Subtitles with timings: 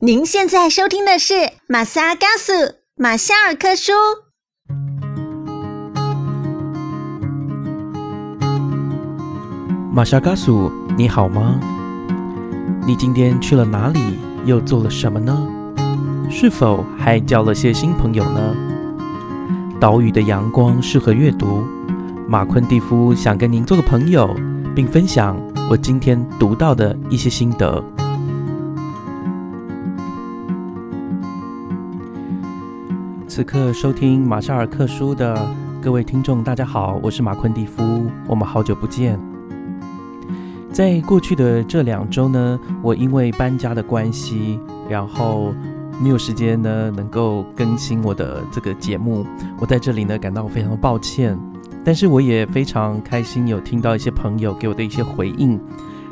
[0.00, 1.34] 您现在收听的是
[1.66, 2.52] 马萨嘎苏
[2.94, 3.92] 马夏尔科书。
[9.92, 11.58] 马夏嘎苏，你好吗？
[12.86, 13.98] 你今天去了哪里？
[14.44, 15.36] 又做了什么呢？
[16.30, 18.54] 是否还交了些新朋友呢？
[19.80, 21.64] 岛屿的阳光适合阅读。
[22.28, 24.32] 马昆蒂夫想跟您做个朋友，
[24.76, 25.36] 并分享
[25.68, 27.82] 我今天读到的一些心得。
[33.38, 35.48] 此刻收听马夏尔克书的
[35.80, 39.16] 各位听众，大家好，我是马昆蒂夫，我们好久不见。
[40.72, 44.58] 在过去的这两周呢，我因为搬家的关系，
[44.90, 45.54] 然后
[46.02, 49.24] 没有时间呢能够更新我的这个节目，
[49.60, 51.38] 我在这里呢感到非常抱歉。
[51.84, 55.60] 但是我也非常开心，有听到一些朋友给我的一些回应，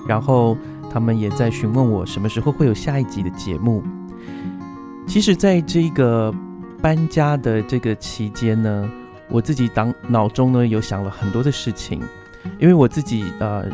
[0.06, 0.56] 然后
[0.88, 3.82] 他们也在询问我什么时候会有下一集的节目。
[5.08, 6.32] 其实，在这个
[6.80, 8.90] 搬家的这个期间呢，
[9.28, 12.00] 我自己当脑中呢有想了很多的事情，
[12.60, 13.68] 因为我自己呃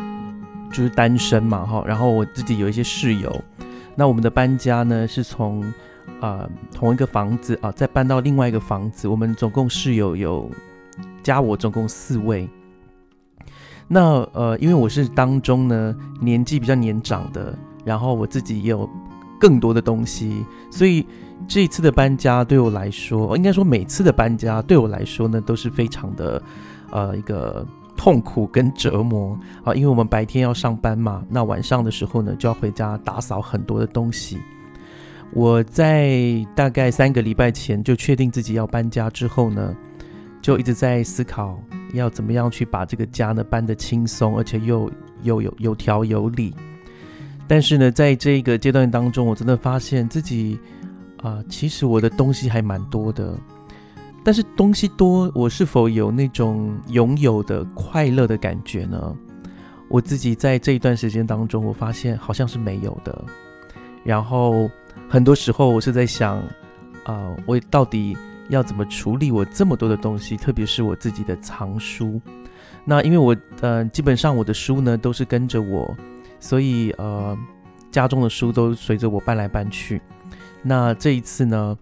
[0.71, 3.45] 就是单身嘛哈，然后我自己有一些室友，
[3.95, 5.63] 那我们的搬家呢是从
[6.21, 10.51] 啊同一个房子啊再搬到另外一个房子，我们总共室友有
[11.23, 12.49] 加我总共四位。
[13.89, 18.89] 那呃因为我是当中呢年纪比较年长的，然后我自己也有
[19.39, 21.05] 更多的东西，所以。
[21.49, 26.43] 这一次的搬家对我来说，应该说每次的搬家对我来说呢，都是非常的
[26.91, 34.39] 呃一个痛苦跟折磨啊，因为我们白天要上班嘛，那晚上的时候呢就要回家打扫很多的东西。
[35.33, 39.77] 我在大概三个礼拜前就确定自己要搬家之后呢，
[40.41, 41.61] 就一直在思考
[41.93, 44.91] 要怎么样去把这个家呢搬得轻松，而且又
[45.23, 46.55] 又有有条有理。
[47.47, 50.59] 但是呢，在这个阶段当中，我真的发现自己。
[51.23, 53.35] 啊，其实我的东西还蛮多的，
[54.25, 59.17] 但是东西多，我是否有那种拥有的快乐的感觉呢？
[59.89, 63.25] 我自己在这一段时间当中，我发现好像是没有的。
[64.03, 64.69] 然后
[65.09, 66.43] 很多时候我是在想，
[67.05, 68.17] 啊，我到底
[68.49, 72.21] 要怎么处理我这么多的东西，特别是我自己的藏书。
[72.85, 75.95] 那因为我呃，基本上我的书呢都是跟着我，
[76.41, 77.39] 所以呃，
[77.93, 80.03] 家中的书都随着我搬来搬去。
[80.65, 81.77] 那这一次呢，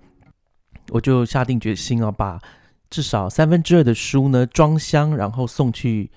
[0.89, 2.41] 我就下定决心啊，把
[2.89, 6.11] 至少三分之二的书呢装箱，然后送去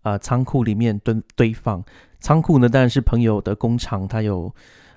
[0.00, 1.84] 啊仓库里面堆堆放。
[2.18, 4.52] 仓库呢当然是朋友的工厂，它有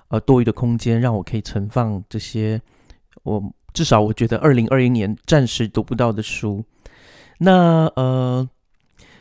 [0.07, 2.59] 呃多余的空间，让我可以存放这些
[3.24, 3.44] 我
[3.74, 6.63] 至少我觉得二零二一年暂时读不到的书。
[7.40, 8.50] 那呃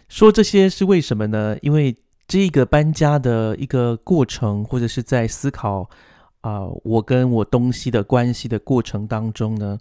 [0.08, 1.56] 说这些是为什么呢？
[1.62, 1.96] 因为
[2.28, 5.90] 这个搬家的一个过程，或者是在思考。
[6.40, 9.78] 啊，我跟我东西的关系的过程当中呢，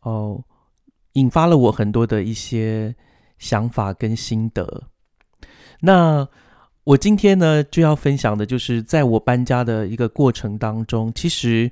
[0.00, 0.42] 哦，
[1.12, 2.94] 引发了我很多的一些
[3.38, 4.84] 想法跟心得。
[5.80, 6.26] 那
[6.84, 11.70] 我今天呢就要分享的，就是在我搬家的一个过程当中，其实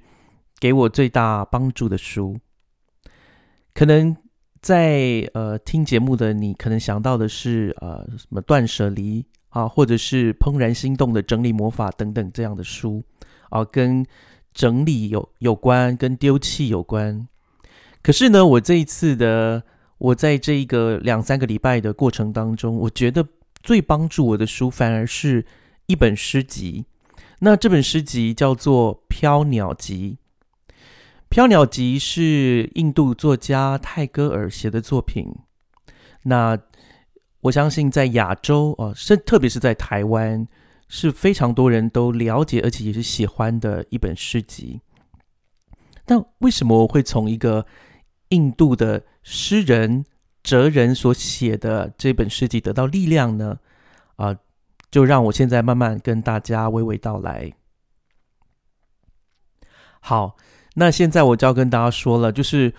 [0.61, 2.37] 给我最大帮助的书。
[3.73, 4.15] 可能
[4.61, 13.03] 在呃听节目的你，可能想到的是呃什么断舍离啊，或者是怦然心动的整理魔法等等这样的书。
[13.55, 14.05] 啊，跟
[14.53, 17.29] 整理有有关，跟丢弃有关。
[18.03, 19.63] 可是呢，我这一次的，
[19.99, 23.25] 我在这一个两三个礼拜的过程当中，我觉得
[23.63, 25.47] 最帮助我的书，反而是
[25.87, 26.85] 一本诗集。
[27.39, 30.19] 那这本诗集叫做《飘鸟集》。
[31.29, 35.33] 《飘鸟集》是印度作家泰戈尔写的作品。
[36.25, 36.59] 那
[37.43, 40.45] 我相信在亚洲啊，是特别是在台湾。
[40.89, 44.81] 是非常多人都了解，而且也是喜欢的一本诗集。
[46.07, 47.67] 那为什么我会从一个
[48.29, 50.05] 印度的诗人
[50.43, 53.59] 哲人所写的这本诗集得到力量呢？
[54.17, 54.37] 啊，
[54.91, 57.53] 就让我现在慢慢跟大家娓娓道来。
[60.01, 60.37] 好，
[60.75, 62.75] 那现在我就要跟大家说了，就是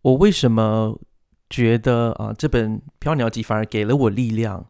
[0.00, 0.98] 我为什么
[1.50, 4.66] 觉得啊，这本《飘鸟集》反而给了我力量，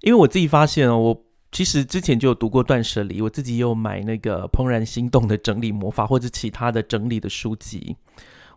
[0.00, 1.27] 因为我自己发现哦，我。
[1.50, 7.96] 其实之前就有读过《断舍离》，我自己有买那个《怦然心动的整理魔法》或者其他的整理的书籍。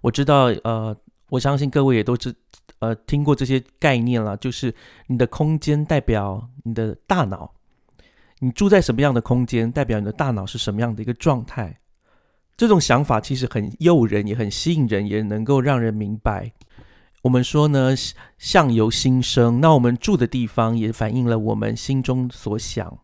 [0.01, 0.95] 我知道，呃，
[1.29, 2.35] 我相信各位也都知，
[2.79, 4.35] 呃，听过这些概念了。
[4.37, 4.73] 就是
[5.07, 7.53] 你的空间代表你的大脑，
[8.39, 11.79] 你住在什么样的空间，代表你的大脑是什么样的一个状态。
[12.57, 16.51] 这种想法其实很诱人，也很吸引人，也能够让人明白。
[17.23, 17.93] 我们说呢，
[18.37, 19.61] 相由心生。
[19.61, 22.97] 那我们住的地方也反映了我们心中所想。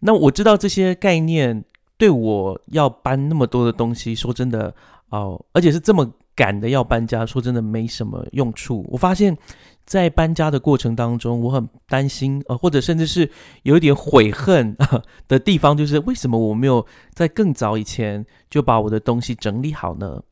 [0.00, 1.64] 那我知道这些概念
[1.96, 4.74] 对我要搬那么多的东西，说真的
[5.10, 8.84] 哦，而且是这么赶的要搬家，说真的没什么用处。
[8.90, 9.36] 我发现，
[9.84, 13.30] 在搬家的过程当中，我很担心，呃，或者甚至是
[13.62, 14.76] 有一点悔恨
[15.28, 20.22] 的地方，就是为什么我没有在更早以前就把我的东西整理好呢？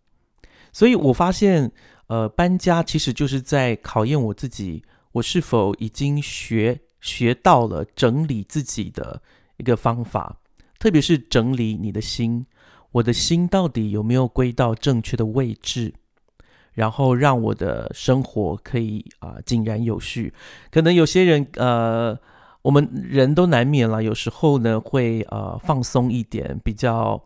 [0.72, 1.70] 所以我发现，
[2.10, 9.22] 呃，搬家其实就是在考验我自己，我是否已经学学到了整理自己的
[9.58, 10.40] 一个方法。
[10.80, 12.44] 特别是整理你的心，
[12.90, 15.94] 我的心到底有没有归到正确的位置，
[16.72, 20.34] 然后让我的生活可以啊井然有序。
[20.72, 22.18] 可能有些人呃，
[22.62, 27.22] 我们人都难免了，有时候呢会呃放松一点，比较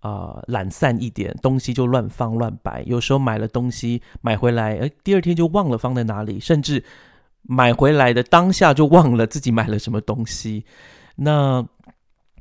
[0.00, 2.82] 啊懒散一点，东西就乱放乱摆。
[2.86, 6.84] 有时候买了东西买回来，哎，第二天就忘了放在哪里，甚至
[7.42, 10.64] 买回来的当下就忘了自己买了什么东西。
[11.16, 11.66] 那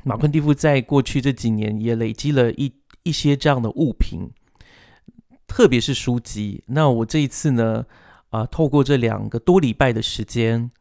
[0.04, 2.74] 马昆蒂夫在过去这几年也累积了一
[3.04, 4.30] 一些这样的物品，
[5.48, 6.64] 特别是书籍。
[6.68, 7.86] 那我这一次呢，
[8.30, 10.72] 啊，透过这两个多礼拜的时间，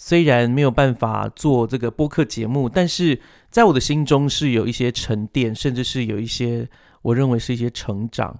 [0.00, 6.68] 虽然没有办法做这个播客节目，但是在我的心中是有一些沉淀，甚至是有一些
[7.02, 8.38] 我认为是一些成长。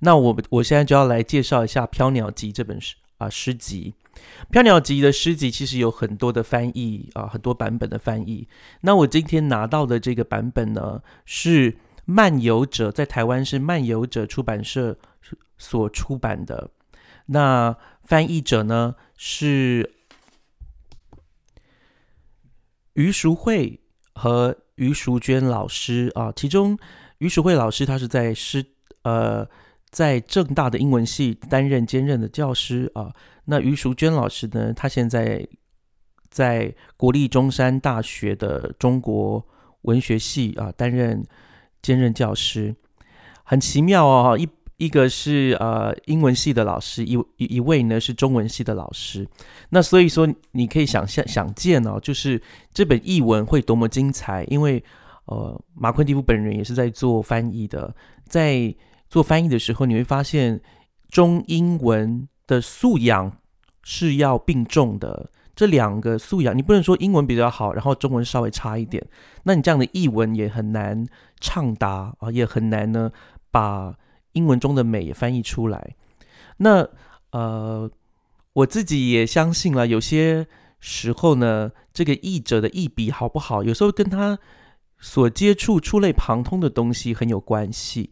[0.00, 3.94] 那我我现在就要来介绍一下《飘鸟集》这本诗啊诗集。
[4.50, 8.46] 《飘鸟集》的诗集其实有很多的翻译啊，很多版本的翻译。
[8.82, 14.98] 那我今天拿到的这个版本呢，是漫游者在台湾是漫游者出版社
[15.56, 16.70] 所出版的。
[17.26, 19.94] 那翻译者呢是
[22.94, 23.80] 于淑慧
[24.14, 26.32] 和于淑娟老师啊。
[26.34, 26.78] 其中
[27.18, 28.64] 于淑慧老师她是在师
[29.02, 29.46] 呃
[29.90, 33.12] 在正大的英文系担任兼任的教师啊。
[33.44, 34.72] 那于淑娟老师呢？
[34.72, 35.46] 她现在
[36.28, 39.44] 在国立中山大学的中国
[39.82, 41.24] 文学系啊担任
[41.82, 42.76] 兼任教师，
[43.42, 44.38] 很奇妙哦。
[44.38, 44.46] 一
[44.80, 49.24] 一个是呃英文系的老师，一一位呢是中文系的老师。
[49.68, 52.40] 那所以说，你可以想象想见哦，就是
[52.72, 54.42] 这本译文会多么精彩。
[54.44, 54.82] 因为
[55.26, 57.94] 呃马昆蒂夫本人也是在做翻译的，
[58.26, 58.74] 在
[59.08, 60.60] 做翻译的时候，你会发现
[61.10, 63.36] 中英文的素养。
[63.82, 69.04] 是要并重的，这两个素养，你不能说英文比较好，然后中文稍微差一点，
[69.42, 71.02] 那你这样的译文也很难
[71.40, 73.10] 畅达啊，也很难呢
[73.50, 73.96] 把
[74.32, 75.96] 英文中的美也翻译出来。
[76.58, 76.88] 那
[77.32, 77.90] 呃，
[78.52, 80.46] 我自己也相信了，有些
[80.78, 84.38] 时候呢，这个译者的译笔好不好，有时候跟他
[84.98, 88.10] 所接触触类旁通的东西很有关系。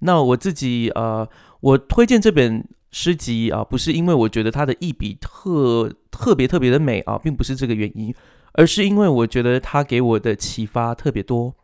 [0.00, 1.28] 那我自己呃，
[1.60, 2.66] 我推荐这本。
[2.90, 8.14] 诗集啊，不是因为我觉得他的一笔特特别特别的美啊，并不是这个原因，
[8.52, 11.54] 而是因为我觉得他给我的启发特别多。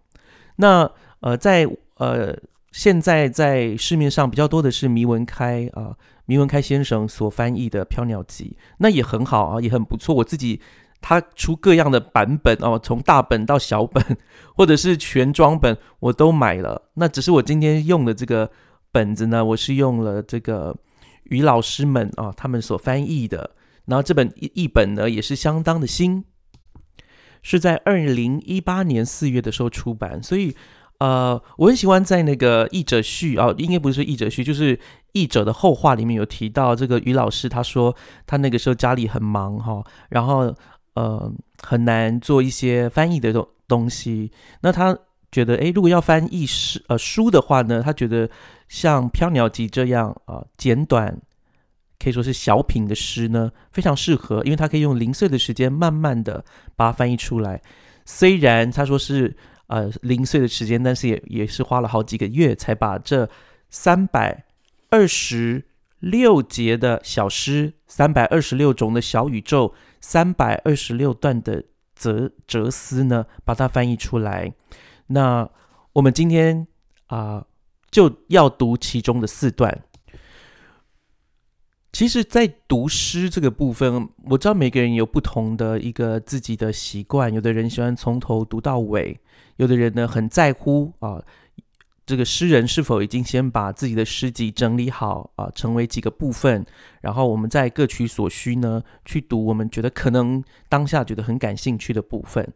[0.56, 0.88] 那
[1.20, 1.66] 呃，在
[1.96, 2.36] 呃
[2.74, 5.94] 现在在市面上比较多的是迷文开啊，
[6.26, 10.12] 迷文开先生所翻译的《飘鸟集》，那也很好啊，也很不错。
[10.16, 10.60] 我自己
[11.00, 14.04] 他出各样的版本哦，从大本到小本，
[14.56, 16.90] 或者是全装本，我都买了。
[16.94, 18.50] 那只是我今天用的这个
[18.90, 20.76] 本子呢，我是用了这个。
[21.30, 23.52] 于老师们啊，他们所翻译的，
[23.86, 26.24] 然后这本译本呢也是相当的新，
[27.40, 30.54] 是在二零一八年四月的时候出版，所以
[30.98, 34.78] 呃，我很喜欢在那个译者序啊，应该不是译者序，就是
[35.12, 37.94] 译者的后话里面有提到这个于老师，他说
[38.26, 40.54] 他那个时候家里很忙哈，然后
[40.94, 41.32] 呃
[41.62, 44.96] 很难做一些翻译的东东西，那他
[45.30, 48.28] 觉得哎，如果要翻译诗呃书的话呢，他觉得。
[48.66, 51.16] 像《飘鸟集》这样啊，简短
[51.98, 56.42] 可以说是小品的诗呢，非常适合，因为他可以用零碎的时间，慢慢的
[56.74, 57.60] 把它翻译出来。
[58.06, 59.36] 虽然他说是
[59.66, 63.28] 呃零碎的时间，但是也也是花了好几个月才把这
[63.70, 64.44] 三百
[64.90, 65.64] 二十
[66.00, 74.52] 六节的小诗、三百二十六种的小宇宙、三百二十六段的哲哲思呢，把它翻译出来。
[75.08, 75.48] 那
[75.94, 76.66] 我们今天
[77.06, 77.46] 啊。
[77.94, 79.84] 就要读其中的四段。
[81.94, 87.32] 其实，在读诗这个部分，我知道每个人有不同的一个自己的习惯。
[87.32, 89.20] 有的人喜欢从头读到尾，
[89.58, 91.22] 有的人呢很在乎啊，
[92.04, 96.66] 这个诗人是否已经先把自己的诗集整理好啊，成为几个部分，
[97.00, 102.52] 然后我们再各取所需呢去读我们觉得可能当下觉得很感兴趣的部分。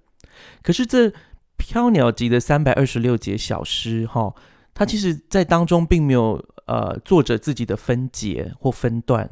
[0.64, 1.12] 可是这
[1.56, 4.34] 飘鸟集的三百二十六节小诗，哈。
[4.78, 9.28] 他其实，在当中并没有呃，作者自己的分解或分段。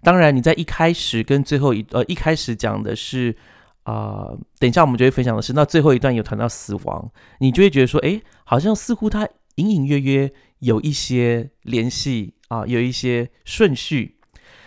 [0.00, 3.36] 当然，你在一开始跟最后一呃，一开始讲的是
[3.82, 14.18] 啊，等一下我们就会分享的是，那最后一段有谈到死亡，你就会觉得说，哎，好像似乎它隐隐约约有一些联系啊，有一些顺序。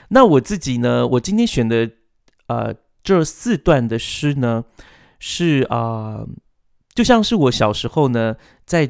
[0.09, 1.89] 那我自己呢，我今天选的
[2.47, 4.65] 呃这四段的诗呢，
[5.17, 6.25] 是啊，
[6.93, 8.35] 就像是我小时候呢
[8.65, 8.89] 在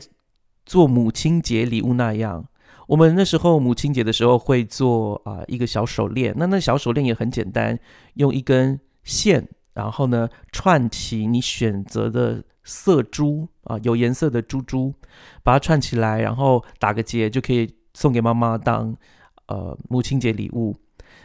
[0.69, 2.45] 做母亲节礼物那样。
[2.85, 7.79] 我们那时候母亲节的时候会做啊一个小手链，那那小手链也很简单，
[8.13, 14.93] 用一根线，然后呢串起你选择的色珠啊有颜色的珠珠，
[15.43, 18.95] 把它串起来，然后打个结就可以送给妈妈当
[19.47, 20.75] 呃母亲节礼物。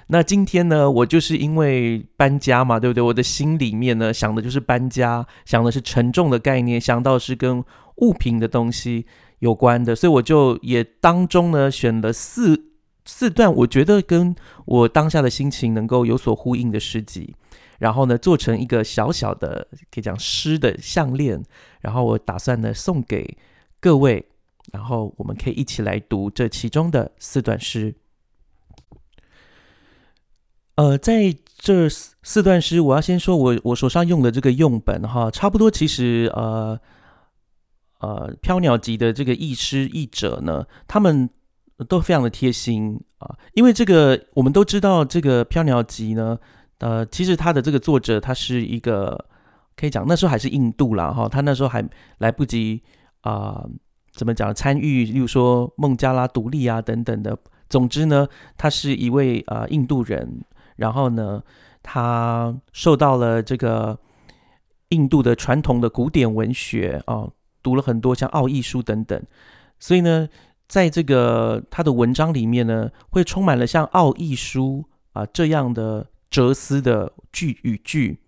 [0.06, 3.02] 那今天呢，我就是因为搬家嘛，对不对？
[3.02, 7.62] 我的心里面呢想的就是搬家，想的是沉重的概念，想到是跟
[7.96, 9.06] 物品的东西。
[9.41, 12.71] 有关的，所以我就也当中呢选了四
[13.05, 17.35] 四段，我觉得跟我当下的心情能够有所呼应的诗集，
[17.79, 21.43] 然后呢做成一个小小的可以讲诗的项链，
[21.81, 23.37] 然后我打算呢送给
[23.81, 24.25] 各位，
[24.73, 27.95] 然后我们可以一起来读这其中的四段诗。
[30.76, 36.81] 呃，在这四四段诗，我要先说我我手上用的这个用本哈，差不多其实呃。
[38.04, 41.26] 呃，飘鸟集的这个译师译者呢，他们
[41.88, 46.38] 都非常的贴心啊，因为这个我们都知道，这个飘鸟集呢，
[46.80, 49.25] 呃，其实他的这个作者他是一个
[49.75, 51.82] 可以讲那时候还是印度啦哈，他那时候还
[52.18, 52.82] 来不及
[53.23, 53.64] 啊，
[54.12, 57.38] 怎么讲参与，例如说孟加拉独立啊等等的，
[57.70, 60.44] 总之呢，他是一位啊印度人，
[60.76, 61.42] 然后呢，
[61.82, 63.99] 他受到了这个
[64.90, 67.30] 印度的传统的古典文学啊。
[67.64, 69.21] 读了很多像奥义书等等，
[69.80, 70.28] 所以呢，
[70.68, 78.18] 在这个他的文章里面呢，会充满了像奥义书啊这样的哲思的句语句。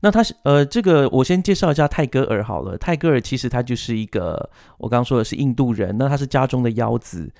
[0.00, 2.76] 那他是呃，这个我先介绍一下泰戈尔好了。
[2.76, 7.32] 泰戈尔其实他就是一个我刚刚说的是印度人，那他是家中的幺子。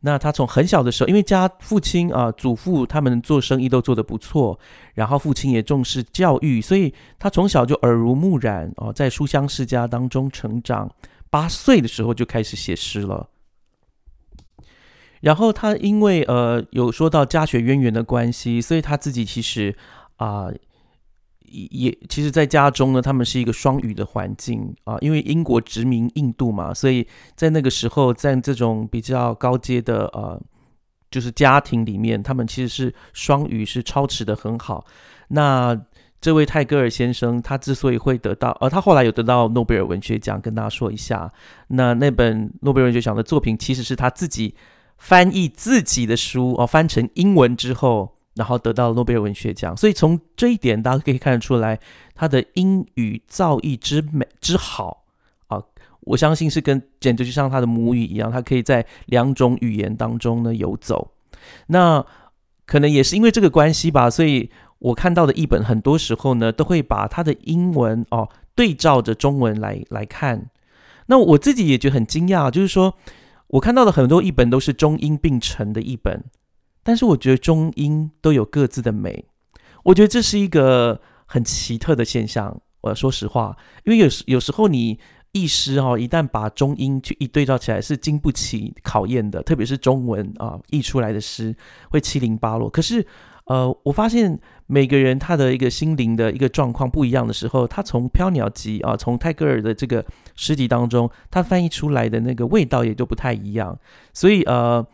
[0.00, 4.58] 那他从很小的时候，因为家父亲啊、祖父他们做生意都做得不错，
[4.94, 10.90] 然后父亲也重视教育，所以他从小就耳濡目染哦，在书香世家当中成长。
[11.30, 13.28] 八岁的时候就开始写诗了。
[15.20, 19.76] 然后他因为呃有说到家学渊源的关系，所以他自己其实
[20.16, 20.48] 啊。
[21.50, 30.40] 也其实，在家中呢，他们是一个双语的环境啊，因为英国殖民印度嘛，所以在那个时候，在这种比较高阶的呃，
[31.10, 34.84] 就是家庭里面，他们其实是双语是超持的很好。
[35.28, 35.78] 那
[36.20, 41.32] 这位泰戈尔先生，他之所以会得到，呃，他后来有得到诺贝尔文学奖，跟大家说一下，
[41.68, 44.54] 那那本诺贝尔文学奖的作品，其实是他自己
[44.96, 48.17] 翻译自己的书哦，翻成英文之后。
[48.38, 51.80] 然后得到诺贝尔文学奖，所以从这一点大家可以看得出来，
[52.14, 55.02] 他的英语造诣之美之好
[55.48, 55.60] 啊，
[56.02, 61.10] 我相信是跟简直就像他的母语一样，他可以在两种语言当中呢游走。
[61.66, 62.06] 那
[62.64, 70.48] 可能也是因为这个关系吧，所以我看到的译本很多时候呢都会把他的英文哦对照着中文来来看。
[71.06, 72.94] 那我自己也觉得很惊讶，就是说
[73.48, 76.22] 我看到的很多译本都是中英并成的译本。
[76.88, 79.26] 但是我觉得中英都有各自的美，
[79.82, 82.62] 我觉得这是一个很奇特的现象。
[82.80, 83.54] 我说实话，
[83.84, 84.98] 因为有时有时候你
[85.32, 89.42] 译诗哈，一旦把中英去一对照起来，是经不起考验的。
[89.42, 91.54] 特别是中文啊，译出来的诗
[91.90, 92.70] 会七零八落。
[92.70, 93.06] 可是
[93.44, 100.02] 呃，我发现每个人他的一个心灵的一个状况不一样的时候，他从《飘鸟集》啊，从泰戈尔的这个
[100.34, 103.78] 诗集当中，他翻译出来的那个味道也就不太一样。
[104.14, 104.86] 所以呃。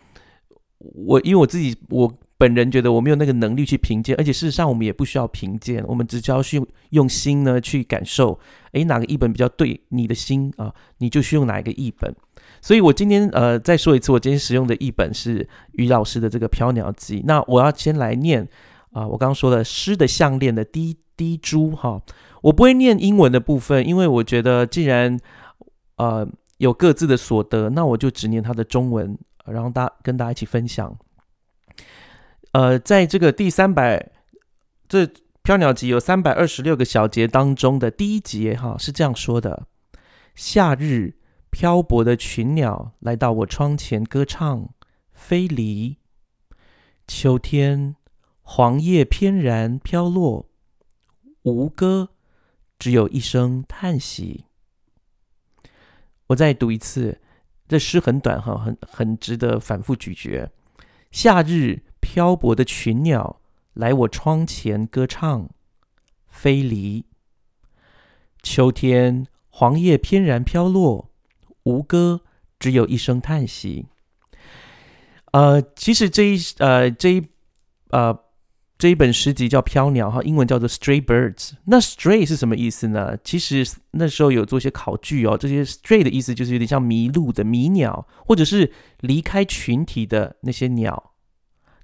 [0.93, 8.39] 我因为我自己，我本人觉得我没有那个能力去评鉴，而且事实上我们也不需要评鉴，我们只需要去用心呢去感受，
[8.73, 12.15] 诶，哪个译本比较对你的心啊，你就去用哪一个译本。
[12.61, 17.21] 所以我今天呃再说一次，我今天使用的译本是于老师的这个《飘鸟集》。
[17.25, 18.47] 那我要先来念
[18.91, 22.03] 啊，我刚刚说的诗的项链的第一第一珠哈，
[22.43, 25.19] 我不会念英文的部分，因为我觉得既然
[25.97, 26.27] 呃
[26.59, 29.17] 有各自的所得，那我就只念它的中文。
[29.47, 30.99] 然后大跟大家一起分享，
[32.53, 34.11] 呃，在这个第三百
[34.89, 35.07] 这
[35.43, 39.67] 飘鸟集有三百二十六个小节当中的第一节哈是这样说的：
[40.35, 41.19] 夏日
[41.51, 44.71] 漂泊的群鸟来到我窗前歌唱，
[45.13, 45.99] 飞离；
[47.07, 47.97] 秋天
[48.41, 50.49] 黄叶翩然飘落，
[51.43, 52.09] 无歌，
[52.79, 54.47] 只有一声叹息。
[56.29, 57.21] 我再读一次。
[57.67, 60.51] 这诗很短哈，很很值得反复咀嚼。
[61.11, 63.41] 夏日漂泊的群鸟
[63.73, 65.49] 来我窗前歌唱，
[66.27, 67.05] 飞离；
[68.43, 71.11] 秋天，黄叶翩然飘落，
[71.63, 72.21] 无歌，
[72.59, 73.87] 只有一声叹息。
[75.33, 77.29] 呃，其实这一呃这一
[77.91, 78.24] 呃
[78.77, 81.35] 这一本诗集叫《飘鸟》哈，英文叫做《Stray Birds》。
[81.67, 83.17] 那 “stray” 是什么意思呢？
[83.23, 91.13] 其实那时候有做一些考据哦，这些 “stray” 的意思就是有点像迷路的迷鸟，或者是离开群体的那些鸟，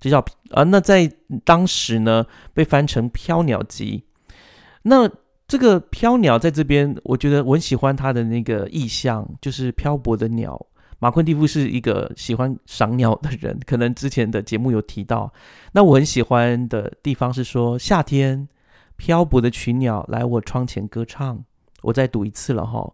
[0.01, 0.19] 这叫
[0.51, 0.65] 啊。
[0.65, 1.11] 那在
[1.45, 4.05] 当时呢，被翻成《飘鸟集》。
[4.83, 5.09] 那
[5.47, 10.67] 这个飘鸟在这边，我觉得我很喜欢它的那个意象，就是漂泊的鸟。
[11.03, 15.33] 马昆蒂夫是一个喜欢赏鸟的人，可能之前的节目有提到。
[15.73, 18.47] 那我很喜欢的地方是说，夏天
[18.97, 21.43] 漂泊的群鸟来我窗前歌唱。
[21.85, 22.93] 我再读一次了哈，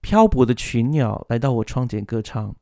[0.00, 2.54] 漂泊的群鸟来到我窗前歌唱。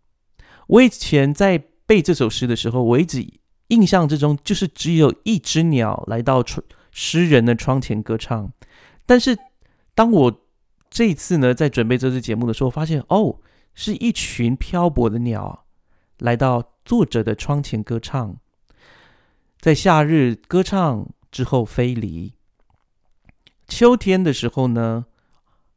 [0.69, 3.23] 我以前在背这首诗的时候，我一直
[3.69, 8.51] 印象之中就是只有一只鸟来到窗诗人的窗前歌唱。
[9.05, 9.37] 但是
[9.95, 10.47] 当我
[10.89, 13.39] 这一次呢，在准备这次节目的时候，发现哦。
[13.77, 15.67] 是一群漂泊的鸟
[16.19, 18.41] 来到作者的窗前歌唱，
[19.61, 22.33] 在夏日歌唱之后飞离。
[23.69, 25.05] 秋天的时候呢，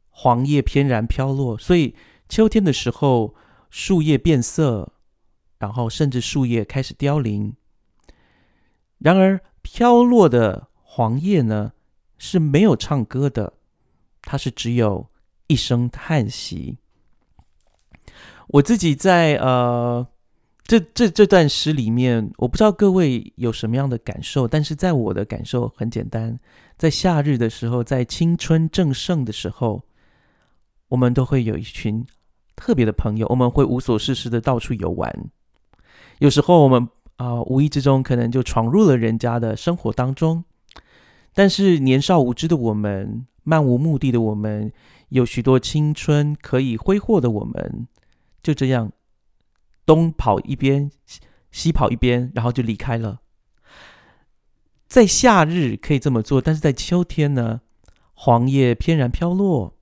[0.08, 1.94] 黄叶翩然飘落，所以
[2.26, 3.34] 秋天的时候
[3.68, 4.94] 树叶变色，
[5.58, 7.54] 然后甚至树叶开始凋零。
[8.96, 11.72] 然而飘落的黄叶呢
[12.16, 13.52] 是没有唱歌的，
[14.22, 15.10] 它是只有
[15.48, 16.78] 一声叹息。
[18.52, 20.04] 我自己在呃，
[20.64, 26.36] 这这这段诗里面，我不知道各位有什么样的感受，但是在我的感受很简单，
[26.76, 29.84] 在夏日的时候，在青春正盛的时候，
[30.88, 32.04] 我们都会有一群
[32.56, 35.30] 特别的朋友，我们会无所事事的到处游玩。
[36.18, 40.42] 有时候我们啊，无意之中可能就闯入了人家的生活当中，
[41.32, 44.72] 但是年少无知的我们，漫无目的的我们，
[45.10, 47.86] 有许多青春可以挥霍的我们。
[48.42, 48.92] 就这样，
[49.84, 50.90] 东跑一边，
[51.50, 53.20] 西跑一边，然后就离开了。
[54.86, 57.60] 在夏日可以这么做，但是在秋天呢？
[58.14, 59.76] 黄叶翩然飘落。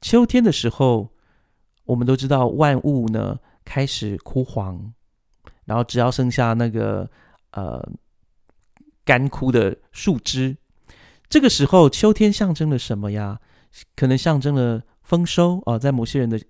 [0.00, 1.12] 秋天的时候，
[1.84, 4.92] 我们都知道万物呢开始枯黄，
[5.64, 7.10] 然后只要剩下那个
[7.52, 7.82] 呃
[9.04, 10.56] 干枯的树枝。
[11.28, 13.40] 这个时候，秋天象征了什么呀？
[13.96, 16.40] 可能象征了丰收啊，在某些人的。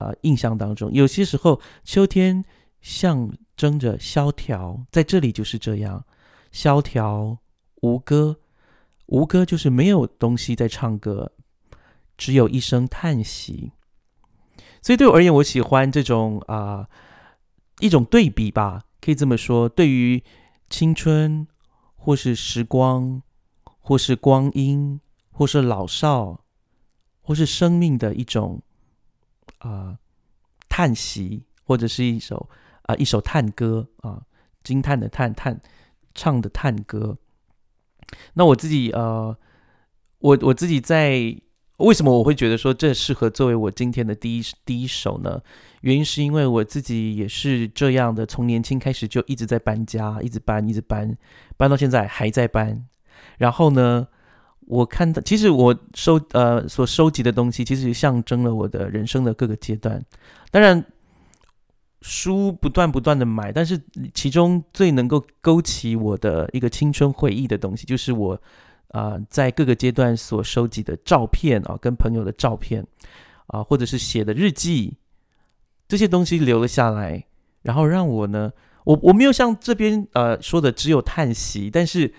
[0.00, 2.42] 啊，印象当中，有些时候秋天
[2.80, 6.06] 象征着萧条，在这里就是这样，
[6.50, 7.36] 萧条
[7.82, 8.40] 无歌，
[9.06, 11.32] 无歌就是没有东西在唱歌，
[12.16, 13.72] 只有一声叹息。
[14.80, 16.88] 所以对我而言，我喜欢这种啊
[17.80, 20.24] 一种对比吧，可以这么说，对于
[20.70, 21.46] 青春
[21.94, 23.22] 或是时光，
[23.62, 24.98] 或是光阴，
[25.30, 26.44] 或是老少，
[27.20, 28.62] 或是生命的一种。
[29.58, 29.98] 啊，
[30.68, 32.48] 叹息，或者是一首
[32.82, 34.22] 啊，一首探歌啊，
[34.62, 35.60] 惊叹的叹叹，
[36.14, 37.18] 唱的探歌。
[38.34, 39.36] 那我自己呃，
[40.18, 41.36] 我我自己在
[41.78, 45.40] 为什么我会觉得说这适合作为我今天的第一第一首呢？
[45.82, 51.16] 原因是因为我自己也是这样的，从年轻开始就一直在搬家，一直搬，一直搬，
[51.56, 52.86] 搬到现在还在搬。
[53.38, 54.08] 然后呢？
[54.70, 60.00] 我看到，其实我收呃所收集的东西，其实象征了我的人生的各个阶段。
[60.52, 60.84] 当然，
[62.02, 63.80] 书不断不断的买，但是
[64.14, 68.40] 其中最能够勾起我的一个青春回忆的东西，就是我
[68.90, 72.86] 啊在各个阶段所收集的照片啊，跟朋友的照片
[73.48, 74.98] 啊，或者是写的日记，
[75.88, 77.26] 这些东西留了下来，
[77.62, 78.52] 然后让我呢，
[78.84, 82.14] 我我没有像这边呃说的只有叹息，但是。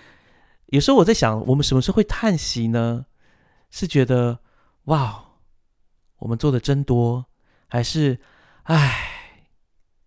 [0.72, 3.06] 有时候我在想，我们什么时候会叹息呢？
[3.70, 4.40] 是觉得
[4.86, 5.26] 哇，
[6.20, 7.26] 我们做的真多，
[7.68, 8.20] 还是
[8.64, 9.42] 唉，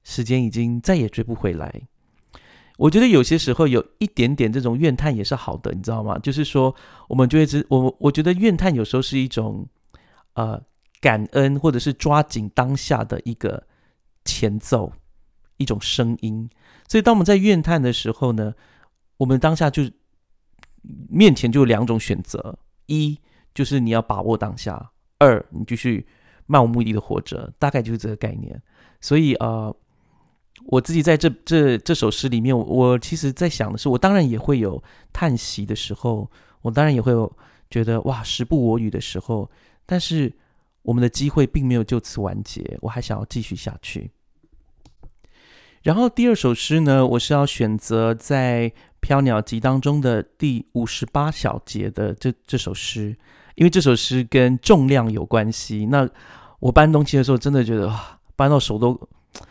[0.03, 1.83] 时间已经再也追不回来？
[2.79, 6.19] 我觉得有些时候有一点点这种怨叹也是好的，你知道吗？
[6.19, 6.75] 就是说，
[7.09, 9.69] 我们就会知我我觉得怨叹有时候是一种
[10.33, 10.59] 呃
[11.03, 13.67] 感恩，或者是抓紧当下的一个
[14.25, 14.91] 前奏，
[15.59, 16.49] 一种声音。
[16.89, 18.55] 所以，当我们在怨叹的时候呢，
[19.19, 19.83] 我们当下就。
[21.09, 23.19] 面前就有两种选择：一
[23.55, 24.75] 就是你要把握当下；
[25.19, 26.07] 二你继续
[26.47, 27.53] 漫无目的的活着。
[27.59, 28.61] 大概就是这个概念。
[29.01, 29.75] 所以呃，
[30.67, 36.31] 我自己在这这这首诗里面，我其实在想的是，我当然也会有叹息的时候，
[36.63, 37.31] 我当然也会有
[37.71, 39.51] 觉得哇时不我与的时候。
[39.87, 40.33] 但是
[40.83, 44.11] 我们的机会并没有就此完结，我还想要继续下去。
[45.85, 48.73] 然后第二首诗呢，我是要选择在。
[49.07, 53.15] 《飘鸟集》当中的第五十八小节的这这首诗，
[53.55, 55.85] 因为这首诗跟重量有关系。
[55.85, 56.09] 那
[56.59, 57.95] 我搬东西的时候，真的觉得
[58.35, 58.99] 搬到手都，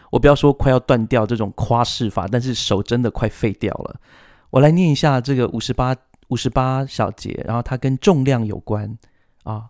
[0.09, 4.01] 我不要说快要断掉这种夸饰法，但是手真的快废掉了。
[4.49, 5.95] 我来念一下这个五十八
[6.29, 8.97] 五十八小节，然后它跟重量有关
[9.43, 9.67] 啊。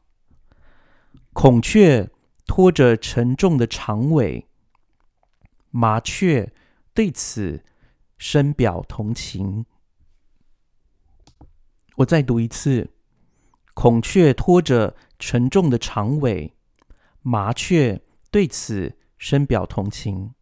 [1.34, 2.10] 孔雀
[2.48, 4.48] 拖着沉重的长尾，
[5.72, 6.53] 麻雀
[6.94, 7.64] 对此
[8.18, 9.66] 深表同情。
[11.98, 12.92] 我再读一次：
[13.74, 16.54] 孔雀拖着沉重的长尾，
[17.22, 18.02] 麻雀
[18.32, 20.34] 对此深表同情。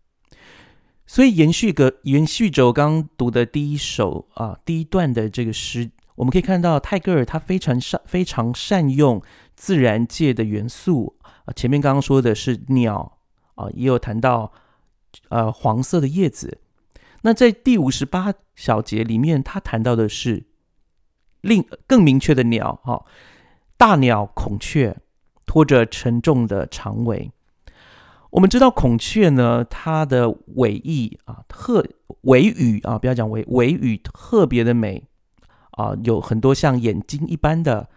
[1.05, 9.21] 所以延续个延续着我刚刚读的第一首啊第一段的这个诗，我们可以看到泰戈尔他非常善非常善用
[9.53, 11.17] 自然界的元素。
[11.53, 13.19] 前面刚刚说的是鸟
[13.55, 14.53] 啊，也有谈到
[15.29, 16.59] 呃黄色的叶子。
[17.21, 20.45] 那在第五十八小节里面，他谈到的是。
[21.41, 23.03] 另更明确的鸟，哈，
[23.75, 24.95] 大鸟孔雀
[25.47, 27.31] 拖着沉重的长尾。
[28.29, 31.83] 我们知道孔雀呢，它的尾翼啊，特
[32.21, 35.07] 尾羽啊，不要讲尾尾羽特别的美
[35.71, 37.89] 啊，有很多像眼睛一般的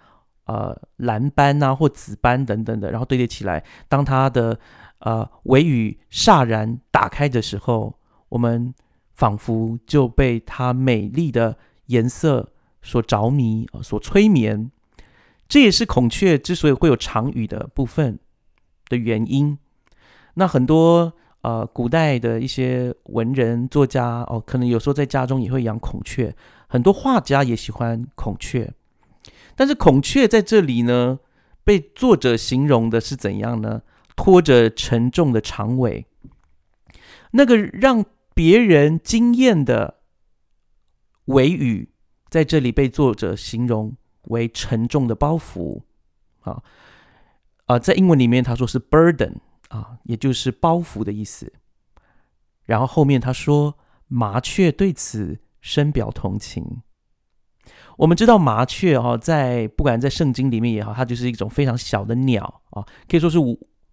[0.47, 3.63] 呃蓝斑啊或紫斑等等的，然后堆叠起来。
[3.91, 4.59] 当它的
[4.99, 8.75] 呃尾羽霎然打开的时候，我们
[9.15, 12.51] 仿佛就被它美丽的颜色。
[12.87, 14.71] 所着迷啊，所催眠，
[15.49, 18.19] 这也是孔雀之所以会有长羽的部分
[18.91, 19.57] 的原因。
[20.35, 26.37] 那很多呃，古代的一些文人作家哦，可能有时候在家中也会养孔雀。
[26.67, 28.71] 很多画家也喜欢孔雀，
[29.57, 31.21] 但是孔雀在这里呢，
[31.65, 33.81] 被作者形容的是怎样呢？
[34.17, 36.07] 拖着沉重的长尾，
[37.33, 40.01] 那个让别人惊艳的
[41.27, 41.91] 尾羽。
[42.31, 45.83] 在这里被作者形容为沉重的包袱，
[46.41, 46.61] 啊
[47.67, 49.37] 啊，在英文里面他说是 burden
[49.69, 51.53] 啊，也就是包袱的意思。
[52.65, 56.83] 然后后面他说麻雀对此深表同情。
[57.99, 63.39] 我们知道麻雀哈，在不管在圣经里面也好，它就是一种非常小的鸟啊，可以说是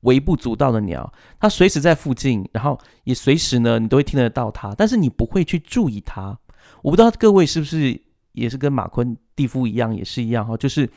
[0.01, 1.11] 微不足道的鸟。
[1.39, 6.37] 它随时在附近，然后也随时呢，你都会听得到它，但是你不会去注意它。
[6.83, 8.01] 我不知道各位是不是？
[8.33, 10.89] 也是跟马昆蒂夫一样，也是一样哈，就是，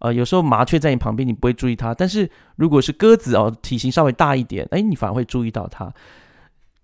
[0.00, 5.94] 呃，有时候麻雀在你旁边，你不会注意它；但是如果是鸽子哦，体型稍微大一点，哎，你反而会注意到它。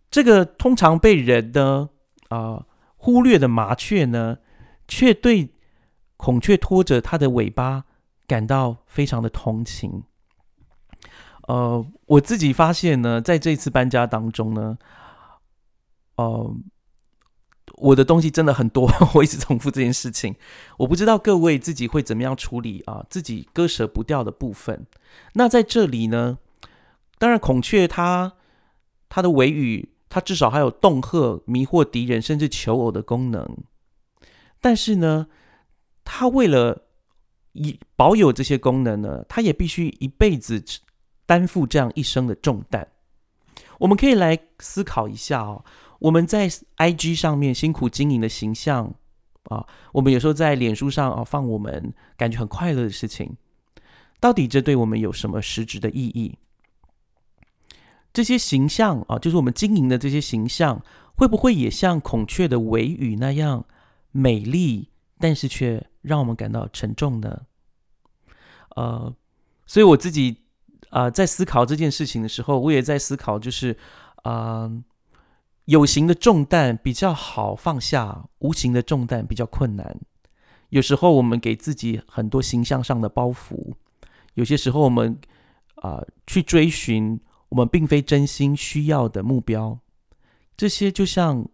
[0.09, 1.89] 这个通常被人呢
[2.29, 2.65] 啊
[2.99, 4.39] 忽略的麻雀呢，
[4.87, 5.51] 却对
[6.17, 7.83] 孔雀拖着它的尾巴
[8.29, 10.05] 感到非常的同情。
[11.51, 14.79] 呃，我自己发现呢，在这次搬家当中呢，
[16.17, 16.55] 呃。
[17.77, 20.35] 我的东西真的很多，我一直重复这件事情。
[20.77, 24.87] 我不知道各位自己会怎么样处理啊，自己割舍不掉的部分。
[25.33, 26.39] 那在这里呢，
[27.19, 28.35] 当然孔雀它
[29.09, 33.57] 它的尾羽，它至少还有恫吓、迷惑敌人，甚至求偶的功能。
[34.61, 35.29] 但是呢，
[36.05, 36.83] 它为了
[37.53, 40.63] 以保有这些功能呢，它也必须一辈子
[41.31, 42.89] 担负这样一生的重担。
[43.79, 45.65] 我们可以来思考一下哦。
[46.01, 48.93] 我们在 IG 上面辛苦经营的形象
[49.45, 53.37] 啊，我们有时候在脸书上啊放我们感觉很快乐的事情，
[54.19, 56.37] 到底这对我们有什么实质的意义？
[58.13, 60.83] 这些形象啊，就是我们经营的这些形象，
[61.15, 63.65] 会不会也像孔雀的尾羽那样
[64.11, 64.89] 美丽，
[65.21, 67.43] 但是却让我们感到沉重呢？
[68.75, 69.15] 呃，
[69.65, 70.43] 所以我自己
[70.91, 73.77] 啊在思考这件事情的时候，我也在思考，就是
[74.23, 74.71] 啊。
[75.67, 80.01] 有形的重担比较好放下，无形的重担比较困难。
[80.71, 83.75] 有时候我们给自己很多形象上的包袱，
[84.35, 85.17] 有些时候我们
[85.77, 89.79] 啊去追寻我们并非真心需要的目标，
[90.57, 91.47] 这些就像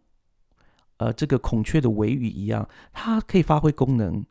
[0.96, 4.24] 呃这个孔雀的尾羽一样，它可以发挥功能，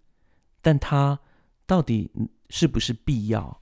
[0.64, 1.20] 但它
[1.68, 2.10] 到底
[2.50, 3.62] 是不是必要？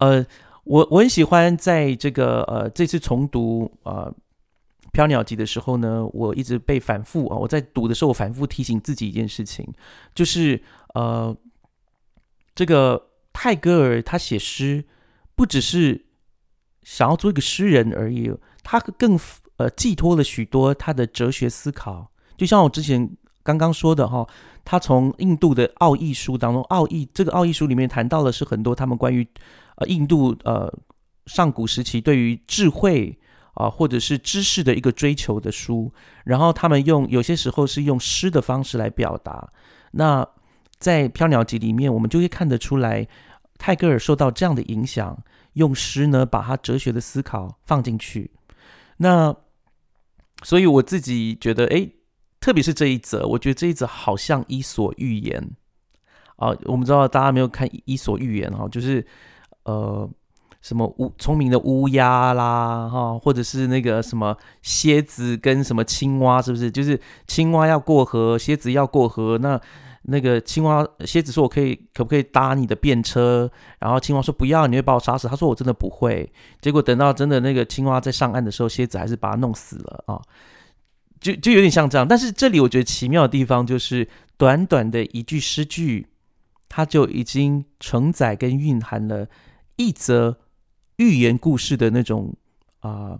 [0.00, 0.26] 呃，
[0.64, 4.14] 我我很喜欢在这个呃这次重读呃。
[4.92, 9.66] 飘鸟集的时候呢，我一直被反复啊，我在读的时候，我反复提醒自己一件事情，
[10.14, 10.62] 就是
[10.94, 11.36] 呃，
[12.54, 14.84] 这个泰戈尔他写诗
[15.34, 16.06] 不只是
[16.84, 19.18] 想要做一个诗人而已，他更
[19.56, 22.12] 呃寄托了许多他的哲学思考。
[22.36, 24.24] 就像我之前刚刚说的哈，
[24.64, 29.26] 他从印度的奥义书当中，奥义这个奥义书里面谈到的是很多他们关于
[29.76, 30.72] 呃印度呃
[31.26, 33.18] 上古时期对于智慧。
[33.54, 35.92] 啊，或者是知识的一个追求的书，
[36.24, 39.48] 然后他们用有些时候是用诗的方式来表达。
[39.92, 40.26] 那
[40.80, 43.06] 在《飘鸟集》里面，我们就会看得出来，
[43.56, 48.32] 泰戈尔受到这样的影响，用诗呢把他哲学的思考放进去。
[48.96, 49.32] 那
[50.42, 51.88] 所以我自己觉得，哎，
[52.40, 55.52] 特别是这一则，我觉得这一则好像《伊索寓言》
[56.44, 56.58] 啊。
[56.64, 59.06] 我们知道大家没有看《伊索寓言》哈，就是
[59.64, 60.10] 呃。
[60.62, 66.70] 什么乌聪明的乌鸦啦，哈，或者是那个什么蝎子跟什么青蛙，是不是？
[66.70, 69.36] 就是青蛙要过河，蝎子要过河。
[69.36, 69.60] 那
[70.04, 80.18] 那个青蛙蝎子说：“我可以，可不可以搭你的便车？”然后青蛙说：“不要，你会把我杀死。”他说：“我真的不会。”结果等到真的那个青蛙在上岸的时候，蝎子还是把它弄死了啊！
[81.20, 82.08] 就就有点像这样。
[82.08, 86.06] 但是这里我觉得奇妙的地方就是，短短的一句诗句，
[86.70, 89.28] 它就已经承载跟蕴含了
[89.76, 90.40] 一则。
[90.98, 92.32] 寓言故事的那种
[92.78, 93.18] 啊，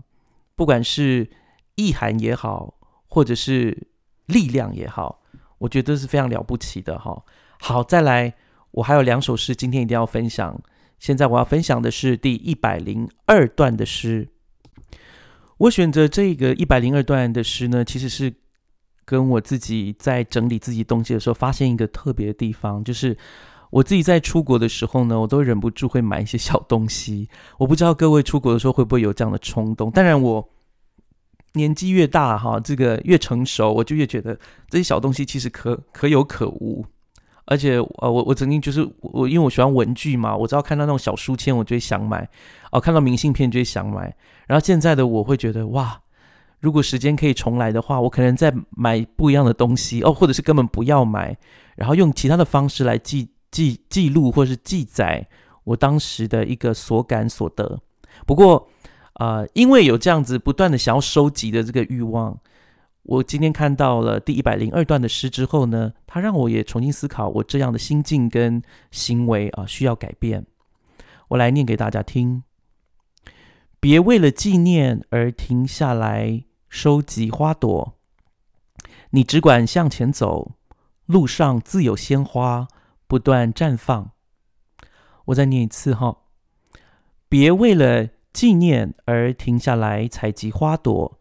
[0.55, 1.29] 不管是
[1.75, 2.75] 意涵也好，
[3.09, 3.89] 或者是
[4.27, 5.21] 力量也好，
[5.57, 7.25] 我觉得是非常了不起的哈。
[7.59, 8.33] 好，再来，
[8.71, 10.57] 我还有两首诗，今天一定要分享。
[10.99, 14.29] 现在我要分享的是第一百零二段的诗。
[15.57, 18.33] 我选择这个一百零二段的诗呢，其实是
[19.03, 23.17] 跟我自己在整理自己东西的时候，发现一个特别的地方，就是。
[23.71, 27.27] 我自己在出国的时候呢，我都忍不住会买一些小东西。
[27.57, 29.91] 我不知道各位出国的时候会不会有这样的冲动。
[29.91, 30.47] 当然，我
[31.53, 34.37] 年纪越大哈，这个越成熟，我就越觉得
[34.69, 36.85] 这些小东西其实可可有可无。
[37.47, 42.23] 而且，呃，我我曾经就是我，因为我喜欢文具嘛，我知道看到那种小书签，我就会想买；
[42.71, 44.15] 哦，看到明信片就会想买。
[44.47, 46.01] 然后现在的我会觉得，哇，
[46.59, 51.37] 如果时间可以重来的话，我可能再买不一样的东西哦，或者是根本不要买，
[51.75, 53.29] 然后用其他的方式来记。
[53.55, 55.25] 记记录或是记载
[55.63, 57.79] 我当时的一个所感所得。
[58.25, 58.67] 不过，
[59.13, 62.37] 呃，因为有这样子不断的想要收集的这个欲望，
[63.03, 70.45] 我今天看到了第一百零二段的诗之后呢，它让我也重新思考我这样的心境跟行为啊需要改变。
[71.29, 72.43] 我来念给大家听：
[73.79, 77.93] 别为了纪念而停下来收集花朵，
[79.11, 80.51] 你只管向前走，
[81.05, 82.67] 路上自有鲜花。
[83.07, 84.11] 不断绽放。
[85.25, 86.17] 我再念一次哈，
[87.27, 91.19] 别为了纪念而停下来采集花朵，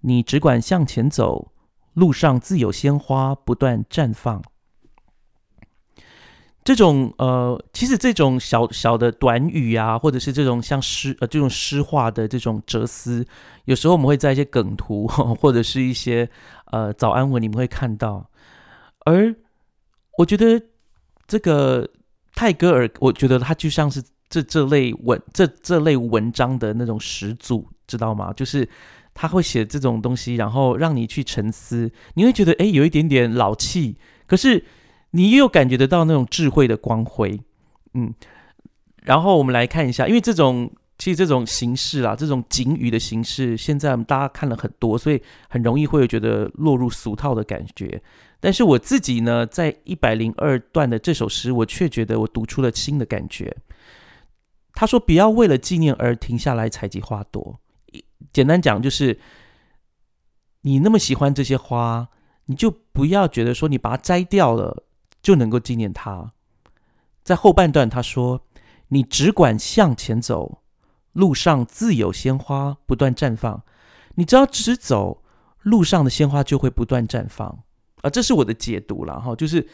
[0.00, 1.52] 你只管向前走，
[1.92, 4.42] 路上自有鲜花不断绽放。
[6.64, 13.24] 这种呃，其实这种小小的短语啊，或者是这种像诗呃这种诗化的这种哲思，
[13.66, 15.06] 有时候我们会在一些梗图
[15.40, 16.28] 或者是一些
[16.72, 18.28] 呃早安文里面会看到，
[19.04, 19.36] 而
[20.18, 20.73] 我觉得。
[21.26, 21.88] 这个
[22.34, 28.32] 泰戈尔，我觉得他就像是这这类文这这类文章的那种始祖，知道吗？
[28.34, 28.68] 就是
[29.14, 34.64] 他会写这种东西，然后让你去沉思，你会觉得哎，有一点点老气，可是
[35.12, 37.40] 你又感觉得到那种智慧的光辉，
[37.94, 38.12] 嗯。
[39.02, 48.02] 然后我们来看一下，因为这种其实这种形式啊，这种警语的形式，现在大家看了很多，所以很容易会有觉得落入俗套的感觉。
[48.44, 53.56] 但是我自己呢，在一百零二段的这首诗，我却觉得我读出了新的感觉。
[54.74, 57.58] 他说：“不要为了纪念而停下来采集花朵。”
[58.34, 59.18] 简单讲，就是
[60.60, 62.06] 你那么喜欢这些花，
[62.44, 64.84] 你就不要觉得说你把它摘掉了
[65.22, 66.34] 就能够纪念它。
[67.22, 68.42] 在后半段，他说
[68.88, 70.60] ：“你只管向前走，
[71.14, 73.62] 路上自有鲜花不断绽放。
[74.16, 75.22] 你只要直走，
[75.62, 77.60] 路上的鲜花就会不断绽放。”
[78.04, 79.66] 啊，这是我的解读了哈，就是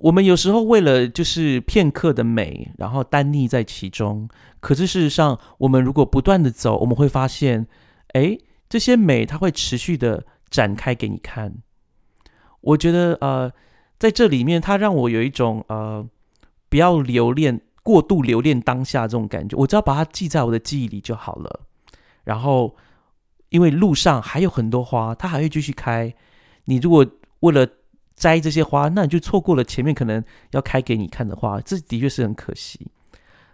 [0.00, 4.28] 我们有时候为了就是片刻的美，然后单溺在其中。
[4.60, 7.66] 可是事实上，我们如果不断的走，我们会发现，
[8.08, 8.36] 哎，
[8.68, 11.54] 这些美它会持续的展开给你看。
[12.60, 13.50] 我觉得呃，
[13.98, 16.06] 在这里面，它让我有一种呃，
[16.68, 19.56] 不要留恋过度留恋当下这种感觉。
[19.56, 21.60] 我只要把它记在我的记忆里就好了。
[22.24, 22.76] 然后，
[23.48, 26.14] 因为路上还有很多花，它还会继续开。
[26.68, 27.04] 你如果
[27.40, 27.66] 为了
[28.14, 32.86] 摘这些花，那你就错过了前面可能要开给你看的花，这的确是很可惜。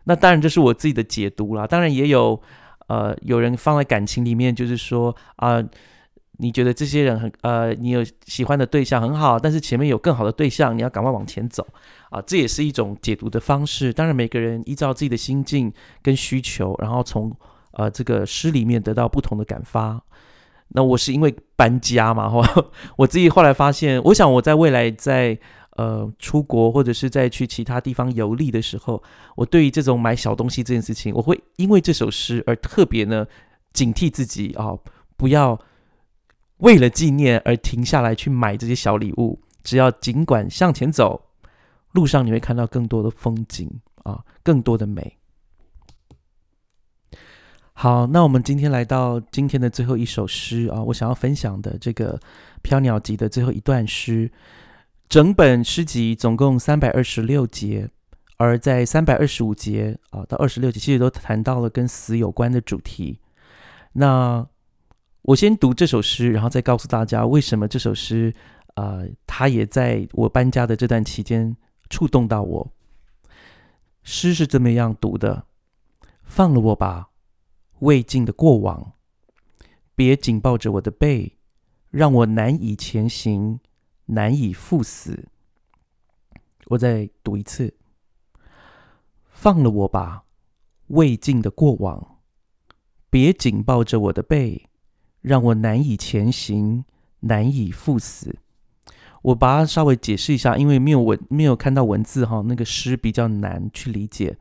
[0.04, 2.40] 那当然这是我自己的解读啦，当然也有
[2.88, 5.62] 呃有人放在感情里面，就是说啊，
[6.38, 11.64] 你觉得这些人很呃，你有喜欢的对象很好，但是前面有更好的对象，你要赶快往前走
[12.10, 13.92] 啊，这也是一种解读的方式。
[13.92, 15.72] 当然每个人依照自己的心境
[16.02, 17.30] 跟需求，然后从
[17.74, 20.02] 呃这个诗里面得到不同的感发。
[20.68, 25.38] 那我是因为搬家嘛， 哈，我自己后来发现，我想我在未来在
[25.76, 29.02] 呃出国或者是在去其他地方游历的时候，
[29.36, 33.26] 我对于这种买小东西这件事情，我会因为这首诗而特别呢
[33.72, 34.76] 警惕自己啊，
[35.16, 35.58] 不要
[36.58, 41.20] 为了纪念而停下来去买这些小礼物，只要尽管向前走，
[41.92, 43.70] 路上你会看到更多的风景
[44.02, 45.18] 啊，更多的美。
[47.76, 52.16] 好，那我们今天来到今天的最后一首诗啊，我想要分享的这个
[52.62, 54.30] 《飘鸟集》的最后一段诗。
[55.08, 57.90] 整本诗集总共三百二十六节，
[58.38, 63.20] 而在三百二十五节啊到二十六节，其实都谈到了跟死有关的主题。
[63.92, 64.46] 那
[65.22, 68.32] 我先读这首诗，然后再告诉大家为什么这首诗
[68.74, 71.54] 啊，它也在我搬家的这段期间
[71.90, 72.72] 触动到我。
[74.04, 75.44] 诗是这么样读的：
[76.22, 77.08] 放了我吧。
[77.84, 78.94] 未尽的过往，
[79.94, 81.36] 别紧抱着我的背，
[81.90, 83.60] 让我难以前行，
[84.06, 85.28] 难以赴死。
[86.68, 87.74] 我再读一次：
[89.28, 90.24] 放了我吧，
[90.86, 92.20] 未尽的过往，
[93.10, 94.70] 别紧抱着我的背，
[95.20, 96.86] 让我难以前行，
[97.20, 98.38] 难以赴死。
[99.20, 104.38] 我把它稍微解释一下，因为没有文，没有看到文字哈，那个诗比较难去理解。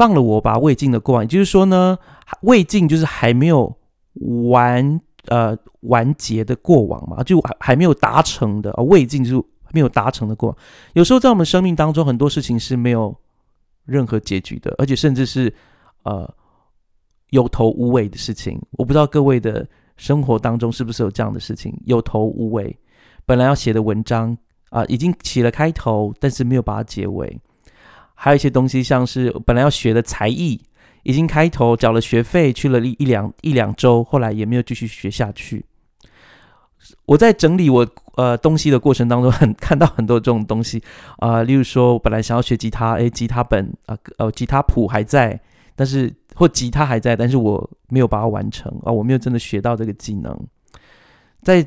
[0.00, 1.98] 放了我吧，未尽的过往，也就是说呢，
[2.40, 3.70] 未尽就是还没有
[4.48, 10.58] 完呃完结的过往嘛，就还还没有达成的啊，未尽就是没有达成的过往。
[10.94, 13.14] 有时候在我们生命当中，很多事情是没有
[13.84, 15.52] 任何结局的，而且甚至是
[16.04, 16.26] 呃
[17.28, 18.58] 有头无尾的事情。
[18.78, 22.74] 我不知道各位的生活当中是不是有这样的事情，有头无尾，
[23.26, 24.34] 本来要写的文章
[24.70, 27.38] 啊，已经起了开头，但是没有把它结尾。
[28.22, 30.60] 还有一些东西，像是本来要学的才艺，
[31.04, 35.64] 已经开头缴了学费，去了一一两一两周，后来也没有继续学下去。
[37.06, 40.82] 我在整理我呃东西的过程当中，很看到很多这种东西
[41.16, 45.40] 啊，例如说，我本来想要学吉他，诶，吉他本啊，呃，吉他谱还在，
[45.74, 50.38] 但是或吉他还在，但是我没有把它完成啊，我没有真的学到这个技能。
[51.40, 51.66] 在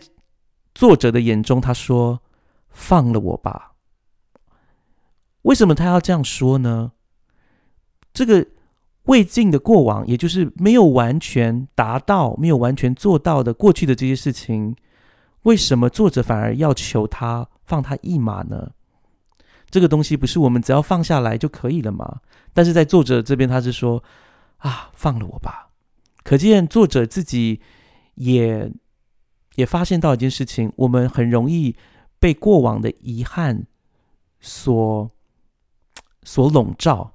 [0.76, 2.22] 作者的眼中，他说
[2.70, 3.72] ：“放了我吧。”
[5.44, 6.92] 为什么他要这样说呢？
[8.14, 8.48] 这个
[9.04, 14.76] 未尽的过往，也就是没有完全达到、没有完全做到的过去的这些事情，
[15.42, 18.72] 为什么作者反而要求他放他一马呢？
[19.70, 22.22] 这个东西不是我们只要放下来就可以了吗？
[22.54, 24.04] 但是在作者这边，他是说
[24.58, 25.72] 啊，放了我吧。
[26.24, 27.60] 可见作者自己
[28.16, 28.72] 也
[29.56, 31.76] 也发现到一件事情：我们很容易
[32.20, 33.66] 被过往的遗憾
[34.40, 35.12] 所。
[36.24, 37.14] 所笼罩，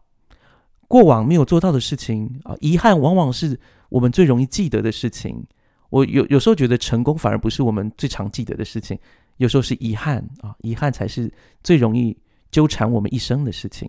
[0.86, 5.46] 过往没有做到的事情啊，遗憾往往是我们最容易记得的事情。
[5.90, 8.98] 我有有时候觉得成功反而不是我们最常记得的事情，
[9.38, 12.16] 有时候是遗憾啊，遗憾才是最容易
[12.50, 13.88] 纠缠我们一生的事情。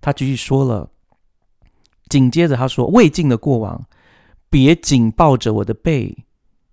[0.00, 0.90] 他继续说了，
[2.08, 3.86] 紧接着他说：“未尽的过往，
[4.50, 6.24] 别紧抱着我的背，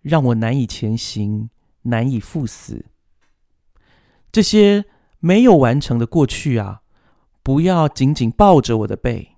[0.02, 1.52] 让我难以前行，
[1.84, 2.86] 难以赴死。
[4.32, 4.86] 这些
[5.20, 6.82] 没有完成的过去啊。”
[7.42, 9.36] 不要紧紧抱着我的背，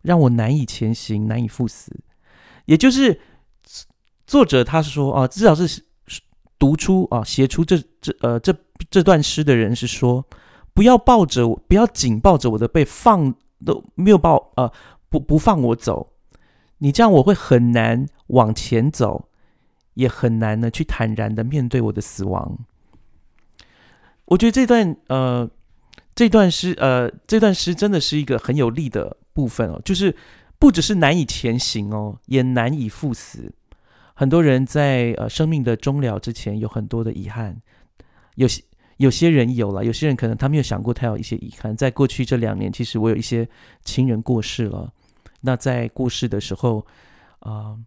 [0.00, 2.00] 让我难以前行，难以赴死。
[2.64, 3.20] 也就是
[4.26, 5.82] 作者他说啊，至少是
[6.58, 8.54] 读出啊，写出这这呃这
[8.88, 10.24] 这段诗的人是说，
[10.72, 14.72] 不要抱着我，不要紧抱着我的背，放都没有抱呃
[15.08, 16.12] 不不放我走。
[16.78, 19.28] 你这样我会很难往前走，
[19.94, 22.58] 也很难呢去坦然的面对我的死亡。
[24.26, 25.50] 我觉得这段呃。
[26.20, 30.14] 这段诗，呃，这段诗真的是一个很有力的部分哦，就是
[30.58, 33.54] 不只是难以前行哦，也难以赴死。
[34.12, 37.62] 很多人在呃生命的终了之前，有很多的遗憾。
[38.34, 38.62] 有些
[38.98, 41.74] 有些人有了，有些人可能他没有想过他有一些遗憾。
[41.74, 43.48] 在过去这两年，其实我有一些
[43.82, 44.92] 亲人过世了。
[45.40, 46.86] 那在过世的时候，
[47.38, 47.78] 啊，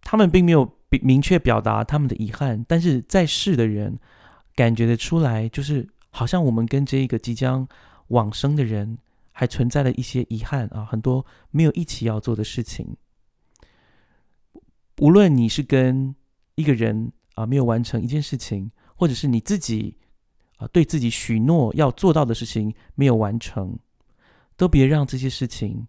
[0.00, 3.98] 他们并没有明确表达他们的遗憾，但是在世的人
[4.54, 5.86] 感觉得出来，就是。
[6.10, 7.68] 好像我们跟这一个即将
[8.08, 8.98] 往生的人
[9.32, 12.96] 还存在了一些遗憾啊，很多没有一起要做的事情。
[15.00, 16.14] 无论你是跟
[16.56, 19.96] 一个人啊没有完成一件事情，或者是你自己
[20.56, 23.78] 啊对自己许诺要做到的事情没有完成，
[24.56, 25.86] 都别让这些事情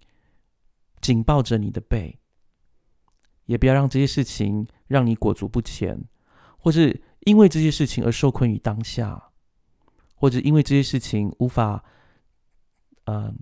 [1.02, 2.20] 紧抱着你的背，
[3.46, 6.00] 也不要让这些事情让你裹足不前，
[6.60, 9.29] 或是因为这些事情而受困于当下。
[10.20, 11.82] 或者因为这些事情无法，
[13.05, 13.34] 嗯，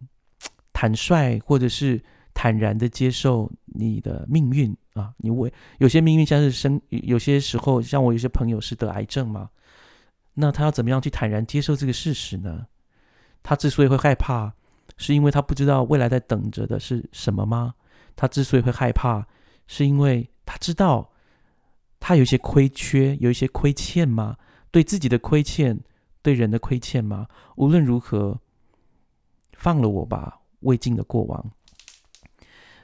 [0.72, 2.00] 坦率或者是
[2.36, 9.50] 坦然的接受你的命运啊，你为有些命运像是生，有些时候像我有些朋友是得癌症嘛，
[10.36, 12.68] 那他要怎么样去坦然接受这个事实呢？
[13.42, 14.54] 他之所以会害怕，
[14.98, 17.74] 是因为他不知道未来在等着的是什么吗？
[18.16, 19.26] 他之所以会害怕，
[19.66, 21.12] 是因为他知道
[22.00, 24.38] 他有一些亏缺，有一些亏欠吗？
[24.70, 25.80] 对自己的亏欠。
[26.28, 27.26] 对人的亏欠吗？
[27.56, 28.38] 无论如何，
[29.54, 31.52] 放了我吧，未尽的过往。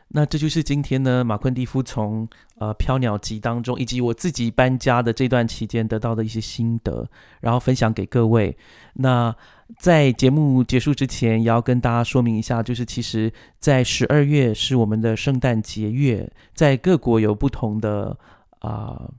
[0.08, 2.26] 那这就是今天呢，马昆蒂夫从
[2.56, 7.06] 呃《飘鸟集》当中，以及我自己搬家的这段期间得到的一些心得，
[7.42, 8.58] 然后分享给各位。
[8.94, 9.36] 那
[9.78, 13.30] 在节目结束之前，也要跟大家说明一下，就是其实，
[13.60, 18.18] 在十二月是我们的圣诞节月，在各国有不同的
[18.60, 19.12] 啊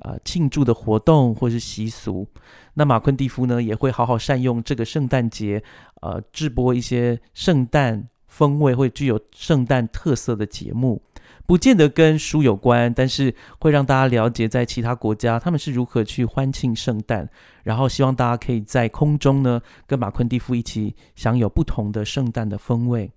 [0.00, 2.26] 啊庆祝的活动或是习俗。
[2.74, 5.62] 那马昆蒂夫呢，也会好好善用这个圣诞节，
[6.02, 8.08] 呃，制播一些圣诞。
[8.30, 11.02] 风味会具有圣诞特色的节目，
[11.46, 17.28] 不见得跟书有关，但是会让大家了解在其他国家他们是如何去欢庆圣诞。
[17.64, 23.10] 然后希望大家可以在空中呢，跟马昆蒂夫一起享有不同的圣诞的风味。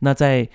[0.00, 0.48] 那在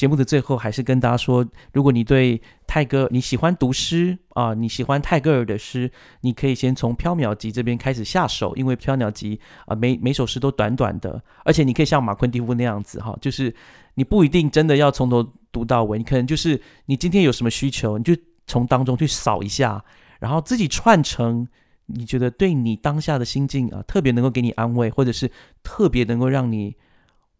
[0.00, 5.92] 节目的最后，还是跟大家说，如果你对泰戈尔你喜欢读诗啊，你喜欢泰戈尔的诗，
[6.22, 9.36] 你可以先从《飘渺集》这边开始下手，因为《飘渺集》
[9.66, 13.54] 啊，每每首诗都短短的，而且你可以像马昆蒂夫那样子哈，就是
[13.92, 15.22] 你不一定真的要从头
[15.52, 19.84] 读到尾，你可能就是你今天有什么需求，你就从当中去扫一下，
[20.18, 21.46] 然后自己串成
[21.84, 25.30] 你觉得对你当下的心境啊，特别能够给你安慰，或者是
[25.62, 26.74] 特别能够让你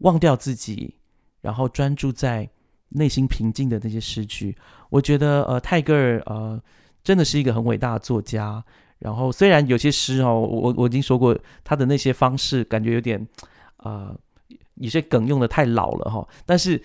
[0.00, 0.99] 忘掉自己。
[1.40, 2.48] 然后专注在
[2.90, 4.56] 内心平静的那些诗句，
[4.90, 6.60] 我觉得呃泰戈尔呃
[7.02, 8.62] 真的是一个很伟大的作家。
[8.98, 13.26] 然后虽然有些诗哦，我我我已经说过他的那些方式感觉有点
[13.76, 14.14] 啊
[14.74, 16.82] 有些梗用的太老了哈，但是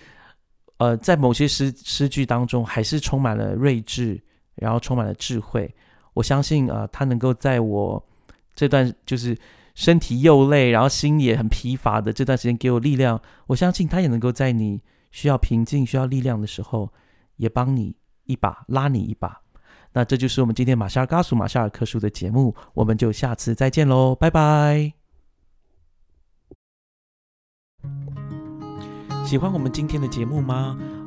[0.78, 4.18] 呃在某些诗诗句当中还是充满了睿智，
[4.54, 5.74] 然后充满了智慧。
[6.14, 8.02] 我相信啊他能够在我
[8.54, 9.36] 这段就是。
[9.76, 13.20] 身体又累，然后心也很疲乏的这段时间给我力量。
[13.48, 16.90] 我相信他也能够在你需要平静、需要力量的时候，
[17.36, 19.42] 也帮你一把，拉你一把。
[19.92, 24.94] 那这就是我们今天马夏尔·嘎苏马夏尔克书的节目，我们就下次再见喽，拜拜。
[29.26, 30.78] 喜欢我们今天的节目吗？